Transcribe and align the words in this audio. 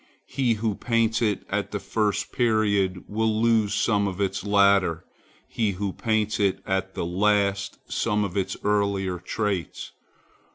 He 0.25 0.55
who 0.55 0.73
paints 0.73 1.21
it 1.21 1.45
at 1.47 1.69
the 1.69 1.79
first 1.79 2.31
period 2.31 3.03
will 3.07 3.39
lose 3.39 3.75
some 3.75 4.07
of 4.07 4.19
its 4.19 4.43
later, 4.43 5.05
he 5.47 5.73
who 5.73 5.93
paints 5.93 6.39
it 6.39 6.59
at 6.65 6.95
the 6.95 7.05
last, 7.05 7.77
some 7.87 8.23
of 8.23 8.35
its 8.35 8.57
earlier 8.63 9.19
traits. 9.19 9.91